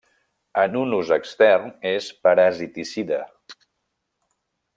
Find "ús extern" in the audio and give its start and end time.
0.99-1.69